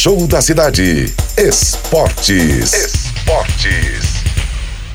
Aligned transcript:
Show 0.00 0.28
da 0.28 0.40
cidade. 0.40 1.06
Esportes. 1.36 2.72
Esportes. 2.72 4.22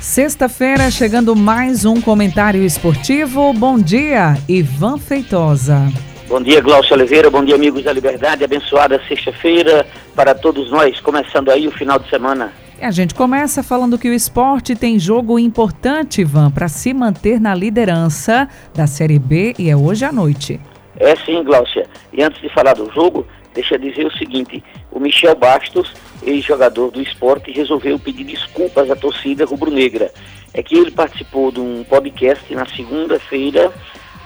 Sexta-feira, 0.00 0.88
chegando 0.88 1.34
mais 1.34 1.84
um 1.84 2.00
comentário 2.00 2.62
esportivo. 2.62 3.52
Bom 3.54 3.76
dia, 3.76 4.38
Ivan 4.48 4.96
Feitosa. 4.96 5.92
Bom 6.28 6.40
dia, 6.40 6.60
Glaucio 6.60 6.94
Oliveira. 6.94 7.28
Bom 7.28 7.44
dia, 7.44 7.56
amigos 7.56 7.82
da 7.82 7.92
Liberdade. 7.92 8.44
Abençoada 8.44 9.00
sexta-feira 9.08 9.84
para 10.14 10.32
todos 10.32 10.70
nós. 10.70 11.00
Começando 11.00 11.50
aí 11.50 11.66
o 11.66 11.72
final 11.72 11.98
de 11.98 12.08
semana. 12.08 12.52
A 12.80 12.92
gente 12.92 13.16
começa 13.16 13.64
falando 13.64 13.98
que 13.98 14.08
o 14.08 14.14
esporte 14.14 14.76
tem 14.76 14.96
jogo 14.96 15.40
importante, 15.40 16.20
Ivan, 16.20 16.52
para 16.52 16.68
se 16.68 16.94
manter 16.94 17.40
na 17.40 17.52
liderança 17.52 18.48
da 18.72 18.86
Série 18.86 19.18
B 19.18 19.54
e 19.58 19.68
é 19.68 19.76
hoje 19.76 20.04
à 20.04 20.12
noite. 20.12 20.60
É 20.98 21.16
sim, 21.16 21.42
Glaucia. 21.42 21.86
E 22.12 22.22
antes 22.22 22.40
de 22.40 22.48
falar 22.48 22.74
do 22.74 22.90
jogo, 22.92 23.26
deixa 23.52 23.74
eu 23.74 23.78
dizer 23.78 24.06
o 24.06 24.16
seguinte: 24.16 24.62
o 24.90 25.00
Michel 25.00 25.34
Bastos, 25.34 25.92
ex-jogador 26.22 26.90
do 26.90 27.00
esporte, 27.00 27.50
resolveu 27.50 27.98
pedir 27.98 28.24
desculpas 28.24 28.90
à 28.90 28.96
torcida 28.96 29.44
rubro-negra. 29.44 30.12
É 30.52 30.62
que 30.62 30.76
ele 30.76 30.90
participou 30.90 31.50
de 31.50 31.60
um 31.60 31.82
podcast 31.84 32.54
na 32.54 32.64
segunda-feira 32.66 33.72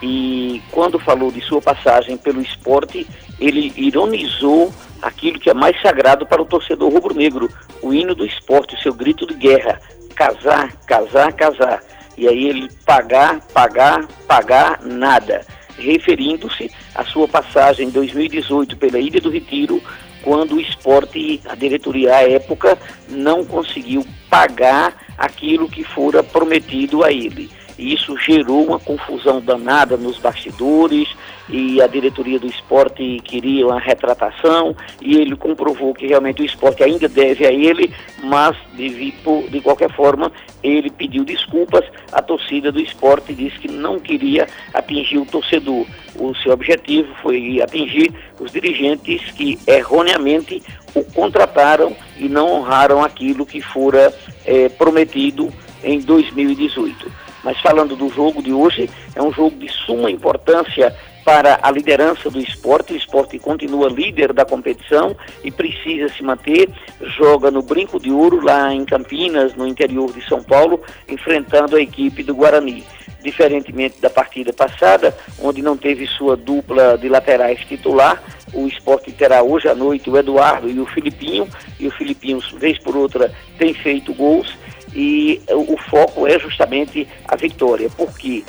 e 0.02 0.62
quando 0.70 0.98
falou 0.98 1.32
de 1.32 1.40
sua 1.40 1.60
passagem 1.60 2.16
pelo 2.16 2.40
esporte, 2.40 3.06
ele 3.40 3.72
ironizou 3.76 4.72
aquilo 5.02 5.38
que 5.38 5.50
é 5.50 5.54
mais 5.54 5.80
sagrado 5.80 6.26
para 6.26 6.42
o 6.42 6.46
torcedor 6.46 6.92
rubro-negro, 6.92 7.48
o 7.82 7.92
hino 7.92 8.14
do 8.14 8.26
esporte, 8.26 8.74
o 8.74 8.78
seu 8.78 8.92
grito 8.92 9.26
de 9.26 9.34
guerra, 9.34 9.80
casar, 10.14 10.72
casar, 10.86 11.32
casar. 11.32 11.82
E 12.16 12.28
aí 12.28 12.46
ele 12.46 12.68
pagar, 12.84 13.40
pagar, 13.52 14.06
pagar 14.26 14.80
nada, 14.82 15.44
referindo-se 15.78 16.70
à 16.94 17.04
sua 17.04 17.28
passagem 17.28 17.88
em 17.88 17.90
2018 17.90 18.76
pela 18.76 18.98
Ilha 18.98 19.20
do 19.20 19.30
Retiro, 19.30 19.82
quando 20.22 20.56
o 20.56 20.60
esporte, 20.60 21.40
a 21.46 21.54
diretoria 21.54 22.16
à 22.16 22.28
época, 22.28 22.78
não 23.08 23.44
conseguiu 23.44 24.04
pagar 24.28 24.94
aquilo 25.16 25.68
que 25.68 25.84
fora 25.84 26.22
prometido 26.22 27.04
a 27.04 27.12
ele. 27.12 27.50
E 27.78 27.94
isso 27.94 28.16
gerou 28.18 28.66
uma 28.66 28.80
confusão 28.80 29.40
danada 29.40 29.96
nos 29.96 30.18
bastidores 30.18 31.08
e 31.48 31.80
a 31.80 31.86
diretoria 31.86 32.38
do 32.38 32.46
esporte 32.46 33.20
queria 33.24 33.66
uma 33.66 33.78
retratação 33.78 34.76
e 35.00 35.16
ele 35.16 35.36
comprovou 35.36 35.94
que 35.94 36.06
realmente 36.06 36.42
o 36.42 36.44
esporte 36.44 36.82
ainda 36.82 37.08
deve 37.08 37.46
a 37.46 37.52
ele, 37.52 37.94
mas 38.22 38.56
de, 38.74 39.12
de 39.48 39.60
qualquer 39.60 39.90
forma 39.94 40.30
ele 40.62 40.90
pediu 40.90 41.24
desculpas 41.24 41.84
à 42.12 42.20
torcida 42.20 42.72
do 42.72 42.80
esporte 42.80 43.32
e 43.32 43.34
disse 43.34 43.58
que 43.60 43.70
não 43.70 43.98
queria 43.98 44.48
atingir 44.74 45.18
o 45.18 45.26
torcedor. 45.26 45.86
O 46.16 46.34
seu 46.34 46.52
objetivo 46.52 47.14
foi 47.22 47.62
atingir 47.62 48.12
os 48.40 48.50
dirigentes 48.50 49.30
que 49.32 49.58
erroneamente 49.66 50.60
o 50.94 51.04
contrataram 51.04 51.96
e 52.18 52.28
não 52.28 52.52
honraram 52.52 53.02
aquilo 53.02 53.46
que 53.46 53.60
fora 53.60 54.12
é, 54.44 54.68
prometido 54.68 55.52
em 55.82 56.00
2018. 56.00 57.27
Mas 57.42 57.60
falando 57.60 57.96
do 57.96 58.08
jogo 58.08 58.42
de 58.42 58.52
hoje, 58.52 58.90
é 59.14 59.22
um 59.22 59.32
jogo 59.32 59.56
de 59.56 59.68
suma 59.68 60.10
importância 60.10 60.94
para 61.24 61.58
a 61.62 61.70
liderança 61.70 62.30
do 62.30 62.40
esporte. 62.40 62.94
O 62.94 62.96
esporte 62.96 63.38
continua 63.38 63.90
líder 63.90 64.32
da 64.32 64.46
competição 64.46 65.14
e 65.44 65.50
precisa 65.50 66.08
se 66.08 66.22
manter. 66.22 66.70
Joga 67.02 67.50
no 67.50 67.60
Brinco 67.60 68.00
de 68.00 68.10
Ouro, 68.10 68.40
lá 68.42 68.72
em 68.72 68.84
Campinas, 68.84 69.54
no 69.54 69.66
interior 69.66 70.10
de 70.10 70.26
São 70.26 70.42
Paulo, 70.42 70.80
enfrentando 71.06 71.76
a 71.76 71.82
equipe 71.82 72.22
do 72.22 72.34
Guarani. 72.34 72.82
Diferentemente 73.22 74.00
da 74.00 74.08
partida 74.08 74.52
passada, 74.52 75.14
onde 75.42 75.60
não 75.60 75.76
teve 75.76 76.06
sua 76.06 76.36
dupla 76.36 76.96
de 76.96 77.08
laterais 77.08 77.60
titular, 77.60 78.22
o 78.54 78.66
esporte 78.66 79.12
terá 79.12 79.42
hoje 79.42 79.68
à 79.68 79.74
noite 79.74 80.08
o 80.08 80.16
Eduardo 80.16 80.70
e 80.70 80.80
o 80.80 80.86
Filipinho, 80.86 81.46
e 81.78 81.86
o 81.86 81.90
Filipinho, 81.90 82.40
vez 82.56 82.78
por 82.78 82.96
outra, 82.96 83.30
tem 83.58 83.74
feito 83.74 84.14
gols 84.14 84.56
e 84.94 85.40
o 85.50 85.76
foco 85.76 86.26
é 86.26 86.38
justamente 86.38 87.06
a 87.26 87.36
vitória, 87.36 87.90
porque 87.96 88.44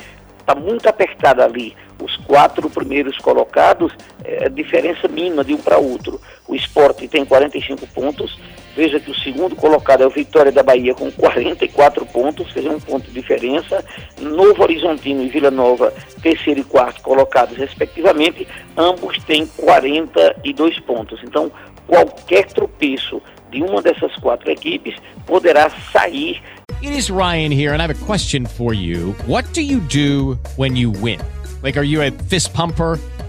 está 0.50 0.54
muito 0.54 0.88
apertada 0.88 1.44
ali. 1.44 1.76
Os 2.02 2.16
quatro 2.16 2.68
primeiros 2.70 3.18
colocados, 3.18 3.92
é, 4.24 4.48
diferença 4.48 5.06
mínima 5.06 5.44
de 5.44 5.52
um 5.52 5.58
para 5.58 5.76
outro. 5.76 6.18
O 6.48 6.54
esporte 6.54 7.06
tem 7.06 7.24
45 7.24 7.86
pontos. 7.88 8.38
Veja 8.74 8.98
que 8.98 9.10
o 9.10 9.14
segundo 9.14 9.54
colocado 9.54 10.02
é 10.02 10.06
o 10.06 10.10
Vitória 10.10 10.50
da 10.50 10.62
Bahia 10.62 10.94
com 10.94 11.10
44 11.10 12.06
pontos, 12.06 12.46
dizer, 12.54 12.70
um 12.70 12.80
ponto 12.80 13.06
de 13.06 13.12
diferença. 13.12 13.84
Novo 14.18 14.62
Horizontino 14.62 15.22
e 15.22 15.28
Vila 15.28 15.50
Nova, 15.50 15.92
terceiro 16.22 16.60
e 16.60 16.64
quarto 16.64 17.02
colocados, 17.02 17.56
respectivamente, 17.56 18.48
ambos 18.76 19.22
têm 19.24 19.46
42 19.46 20.80
pontos. 20.80 21.20
Então, 21.22 21.52
qualquer 21.86 22.46
tropeço 22.46 23.20
de 23.50 23.62
uma 23.62 23.82
dessas 23.82 24.14
quatro 24.16 24.50
equipes 24.50 24.94
poderá 25.26 25.70
sair. 25.92 26.42
It 26.82 26.92
is 26.92 27.10
Ryan 27.10 27.52
here 27.52 27.72
and 27.72 27.82
I 27.82 27.86
have 27.86 27.90
a 27.90 28.06
question 28.06 28.46
for 28.46 28.72
you. 28.72 29.14
What 29.26 29.44
do 29.52 29.60
you 29.60 29.80
do 29.80 30.38
when 30.56 30.76
you 30.76 30.90
win? 30.90 31.20
Like 31.62 31.76
are 31.76 31.84
you 31.84 32.02
a 32.02 32.10
fist 32.10 32.54
pumper? 32.54 32.98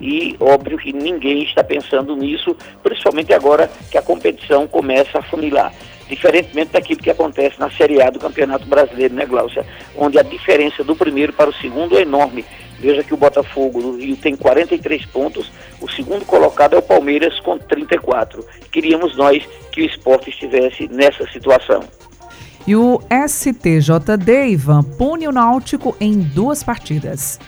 E 0.00 0.36
óbvio 0.40 0.78
que 0.78 0.92
ninguém 0.92 1.42
está 1.42 1.62
pensando 1.62 2.16
nisso, 2.16 2.56
principalmente 2.82 3.32
agora 3.32 3.70
que 3.90 3.98
a 3.98 4.02
competição 4.02 4.66
começa 4.66 5.18
a 5.18 5.22
funilar. 5.22 5.72
Diferentemente 6.08 6.72
daquilo 6.72 7.00
que 7.00 7.10
acontece 7.10 7.60
na 7.60 7.70
Série 7.70 8.02
A 8.02 8.10
do 8.10 8.18
Campeonato 8.18 8.66
Brasileiro, 8.66 9.14
né, 9.14 9.26
Glaucia? 9.26 9.64
Onde 9.96 10.18
a 10.18 10.22
diferença 10.22 10.82
do 10.82 10.96
primeiro 10.96 11.32
para 11.32 11.50
o 11.50 11.54
segundo 11.54 11.96
é 11.96 12.02
enorme. 12.02 12.44
Veja 12.80 13.04
que 13.04 13.12
o 13.12 13.16
Botafogo 13.16 13.82
do 13.82 13.96
Rio 13.98 14.16
tem 14.16 14.34
43 14.34 15.04
pontos, 15.06 15.52
o 15.80 15.88
segundo 15.88 16.24
colocado 16.24 16.74
é 16.74 16.78
o 16.78 16.82
Palmeiras 16.82 17.38
com 17.40 17.58
34. 17.58 18.44
Queríamos 18.72 19.16
nós 19.16 19.46
que 19.70 19.82
o 19.82 19.84
esporte 19.84 20.30
estivesse 20.30 20.88
nessa 20.88 21.30
situação. 21.30 21.84
E 22.66 22.74
o 22.74 23.00
STJD, 23.28 24.48
Ivan, 24.48 24.82
pune 24.82 25.28
o 25.28 25.32
Náutico 25.32 25.94
em 26.00 26.18
duas 26.18 26.62
partidas. 26.62 27.38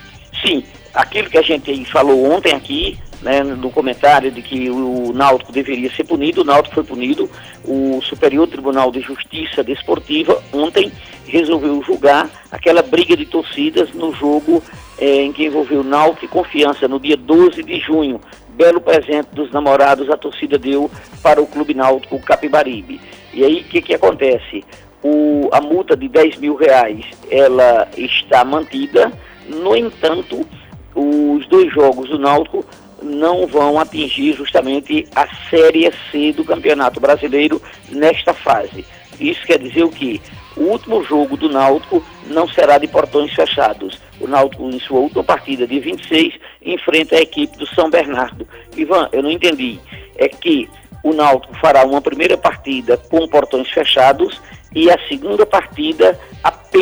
Sim, 0.45 0.63
aquilo 0.93 1.29
que 1.29 1.37
a 1.37 1.41
gente 1.41 1.85
falou 1.85 2.31
ontem 2.31 2.53
aqui, 2.53 2.97
né, 3.21 3.41
no 3.41 3.71
comentário 3.71 4.29
de 4.29 4.41
que 4.41 4.69
o 4.69 5.13
Náutico 5.13 5.51
deveria 5.51 5.89
ser 5.91 6.03
punido, 6.03 6.41
o 6.41 6.43
Náutico 6.43 6.75
foi 6.75 6.83
punido. 6.83 7.29
O 7.63 8.01
Superior 8.03 8.47
Tribunal 8.47 8.91
de 8.91 8.99
Justiça 8.99 9.63
Desportiva 9.63 10.43
ontem 10.51 10.91
resolveu 11.25 11.81
julgar 11.81 12.29
aquela 12.51 12.81
briga 12.81 13.15
de 13.15 13.25
torcidas 13.25 13.91
no 13.93 14.13
jogo 14.13 14.61
é, 14.99 15.21
em 15.21 15.31
que 15.31 15.45
envolveu 15.45 15.83
Náutico 15.83 16.25
e 16.25 16.27
Confiança 16.27 16.87
no 16.87 16.99
dia 16.99 17.15
12 17.15 17.63
de 17.63 17.79
junho. 17.79 18.19
Belo 18.49 18.81
presente 18.81 19.29
dos 19.33 19.51
namorados 19.51 20.09
a 20.09 20.17
torcida 20.17 20.59
deu 20.59 20.91
para 21.23 21.41
o 21.41 21.47
Clube 21.47 21.73
Náutico 21.73 22.19
Capibaribe. 22.19 23.01
E 23.33 23.43
aí 23.43 23.61
o 23.61 23.63
que, 23.63 23.81
que 23.81 23.93
acontece? 23.93 24.63
O, 25.01 25.49
a 25.51 25.59
multa 25.59 25.97
de 25.97 26.07
10 26.07 26.37
mil 26.37 26.55
reais 26.55 27.03
ela 27.31 27.89
está 27.97 28.45
mantida, 28.45 29.11
no 29.47 29.75
entanto, 29.75 30.45
os 30.95 31.47
dois 31.47 31.71
jogos 31.73 32.09
do 32.09 32.19
Náutico 32.19 32.65
não 33.01 33.45
vão 33.45 33.79
atingir 33.79 34.33
justamente 34.33 35.07
a 35.15 35.27
Série 35.49 35.91
C 36.11 36.31
do 36.31 36.45
Campeonato 36.45 36.99
Brasileiro 36.99 37.61
nesta 37.89 38.33
fase. 38.33 38.85
Isso 39.19 39.45
quer 39.45 39.59
dizer 39.59 39.83
o 39.83 39.89
que? 39.89 40.21
O 40.55 40.61
último 40.61 41.03
jogo 41.03 41.35
do 41.35 41.49
Náutico 41.49 42.03
não 42.27 42.47
será 42.47 42.77
de 42.77 42.87
portões 42.87 43.33
fechados. 43.33 43.99
O 44.19 44.27
Náutico, 44.27 44.63
em 44.69 44.79
sua 44.79 44.99
última 44.99 45.23
partida, 45.23 45.67
dia 45.67 45.81
26, 45.81 46.35
enfrenta 46.63 47.15
a 47.15 47.21
equipe 47.21 47.57
do 47.57 47.67
São 47.67 47.89
Bernardo. 47.89 48.47
Ivan, 48.77 49.09
eu 49.11 49.23
não 49.23 49.31
entendi. 49.31 49.79
É 50.15 50.27
que 50.27 50.69
o 51.03 51.11
Náutico 51.11 51.55
fará 51.59 51.83
uma 51.83 52.01
primeira 52.01 52.37
partida 52.37 52.97
com 52.97 53.27
portões 53.27 53.69
fechados 53.69 54.39
e 54.73 54.89
a 54.89 54.97
segunda 55.07 55.45
partida 55.45 56.19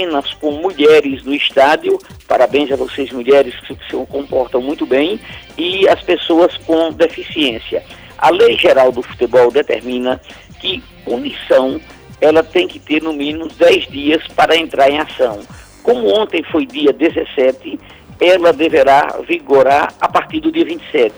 apenas 0.01 0.33
com 0.33 0.51
mulheres 0.51 1.24
no 1.24 1.33
estádio. 1.33 2.00
Parabéns 2.27 2.71
a 2.71 2.75
vocês, 2.75 3.12
mulheres, 3.12 3.53
que 3.62 3.75
se 3.75 4.06
comportam 4.07 4.62
muito 4.62 4.86
bem, 4.86 5.19
e 5.57 5.88
as 5.88 6.01
pessoas 6.01 6.57
com 6.57 6.92
deficiência. 6.92 7.83
A 8.18 8.30
lei 8.30 8.57
geral 8.57 8.92
do 8.92 9.03
futebol 9.03 9.51
determina 9.51 10.19
que 10.59 10.83
punição 11.06 11.80
ela 12.19 12.44
tem 12.44 12.68
que 12.68 12.80
ter 12.80 13.01
no 13.01 13.13
mínimo 13.13 13.48
10 13.48 13.88
dias 13.88 14.27
para 14.36 14.56
entrar 14.56 14.89
em 14.89 15.00
ação. 15.00 15.39
Como 15.83 16.07
ontem 16.07 16.44
foi 16.51 16.65
dia 16.65 16.94
17, 16.94 17.80
ela 18.19 18.54
deverá 18.54 19.19
vigorar 19.27 19.94
a 20.00 20.07
partir 20.07 20.39
do 20.39 20.51
dia 20.51 20.65
27. 20.65 21.13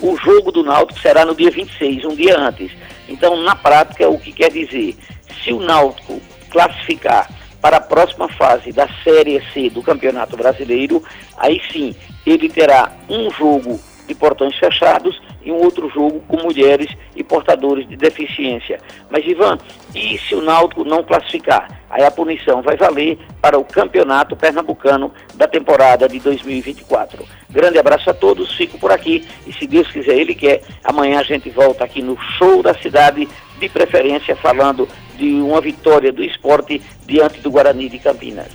O 0.00 0.16
jogo 0.16 0.52
do 0.52 0.62
Náutico 0.62 1.00
será 1.00 1.24
no 1.24 1.34
dia 1.34 1.50
26, 1.50 2.04
um 2.04 2.14
dia 2.14 2.38
antes. 2.38 2.70
Então, 3.08 3.36
na 3.42 3.56
prática, 3.56 4.08
o 4.08 4.18
que 4.18 4.32
quer 4.32 4.50
dizer? 4.50 4.96
Se 5.42 5.52
o 5.52 5.60
Náutico 5.60 6.20
classificar 6.50 7.28
para 7.64 7.78
a 7.78 7.80
próxima 7.80 8.28
fase 8.28 8.72
da 8.72 8.86
Série 9.02 9.42
C 9.54 9.70
do 9.70 9.82
Campeonato 9.82 10.36
Brasileiro, 10.36 11.02
aí 11.38 11.58
sim 11.72 11.96
ele 12.26 12.46
terá 12.46 12.92
um 13.08 13.30
jogo 13.30 13.80
de 14.06 14.14
portões 14.14 14.54
fechados 14.58 15.18
e 15.42 15.50
um 15.50 15.56
outro 15.56 15.88
jogo 15.88 16.20
com 16.28 16.42
mulheres 16.42 16.94
e 17.16 17.24
portadores 17.24 17.88
de 17.88 17.96
deficiência. 17.96 18.78
Mas, 19.10 19.24
Ivan, 19.24 19.56
e 19.94 20.18
se 20.18 20.34
o 20.34 20.42
Náutico 20.42 20.84
não 20.84 21.02
classificar? 21.02 21.80
Aí 21.88 22.04
a 22.04 22.10
punição 22.10 22.60
vai 22.60 22.76
valer 22.76 23.18
para 23.40 23.58
o 23.58 23.64
campeonato 23.64 24.36
pernambucano 24.36 25.10
da 25.34 25.48
temporada 25.48 26.06
de 26.06 26.18
2024. 26.18 27.24
Grande 27.48 27.78
abraço 27.78 28.10
a 28.10 28.14
todos, 28.14 28.54
fico 28.54 28.78
por 28.78 28.92
aqui 28.92 29.26
e 29.46 29.52
se 29.54 29.66
Deus 29.66 29.90
quiser, 29.90 30.16
Ele 30.16 30.34
quer, 30.34 30.60
amanhã 30.82 31.20
a 31.20 31.22
gente 31.22 31.48
volta 31.48 31.84
aqui 31.84 32.02
no 32.02 32.18
Show 32.36 32.62
da 32.62 32.74
Cidade, 32.74 33.26
de 33.58 33.68
preferência 33.68 34.36
falando 34.36 34.88
de 35.16 35.34
uma 35.34 35.60
vitória 35.60 36.12
do 36.12 36.22
esporte 36.22 36.82
diante 37.06 37.40
do 37.40 37.50
Guarani 37.50 37.88
de 37.88 37.98
Campinas. 37.98 38.48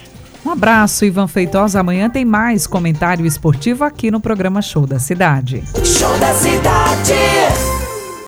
Um 0.46 0.52
abraço, 0.52 1.06
Ivan 1.06 1.28
Feitosa. 1.28 1.80
Amanhã 1.80 2.10
tem 2.10 2.24
mais 2.24 2.66
comentário 2.66 3.26
esportivo 3.26 3.84
aqui 3.84 4.10
no 4.10 4.20
programa 4.20 4.62
Show 4.62 4.86
da 4.86 5.00
Cidade. 5.00 5.64
Show 5.84 6.18
da 6.18 6.34
Cidade. 6.34 7.69